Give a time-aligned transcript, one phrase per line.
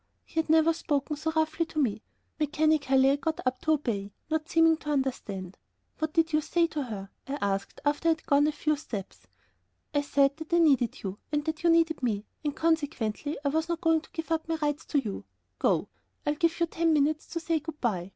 [0.25, 2.01] He had never spoken so roughly to me.
[2.39, 5.59] Mechanically I got up to obey, not seeming to understand.
[5.99, 9.27] "What did you say to her?" I asked, after I had gone a few steps.
[9.93, 13.69] "I said that I needed you and that you needed me, and consequently I was
[13.69, 15.23] not going to give up my rights to you.
[15.59, 15.87] Go;
[16.25, 18.09] I give you ten minutes to say good by."